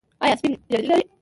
ایا 0.23 0.35
سپین 0.39 0.53
زیړی 0.71 0.85
لرئ؟ 0.89 1.03